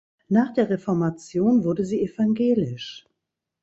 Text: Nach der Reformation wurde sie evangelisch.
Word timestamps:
Nach 0.29 0.51
der 0.51 0.67
Reformation 0.71 1.63
wurde 1.63 1.85
sie 1.85 2.01
evangelisch. 2.01 3.05